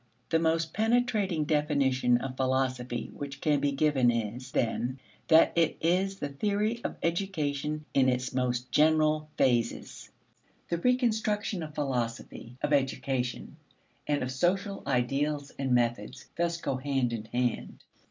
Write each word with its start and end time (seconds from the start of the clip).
The 0.31 0.39
most 0.39 0.73
penetrating 0.73 1.43
definition 1.45 2.17
of 2.21 2.35
philosophy 2.35 3.11
which 3.13 3.39
can 3.39 3.59
be 3.59 3.71
given 3.71 4.09
is, 4.09 4.51
then, 4.51 4.97
that 5.27 5.51
it 5.55 5.77
is 5.79 6.17
the 6.17 6.29
theory 6.29 6.81
of 6.83 6.97
education 7.03 7.85
in 7.93 8.09
its 8.09 8.33
most 8.33 8.71
general 8.71 9.29
phases. 9.37 10.09
The 10.69 10.79
reconstruction 10.79 11.61
of 11.61 11.75
philosophy, 11.75 12.57
of 12.63 12.73
education, 12.73 13.57
and 14.07 14.23
of 14.23 14.31
social 14.31 14.81
ideals 14.87 15.51
and 15.59 15.71
methods 15.71 16.27
thus 16.35 16.59
go 16.59 16.77
hand 16.77 17.13
in 17.13 17.25
hand. 17.25 17.83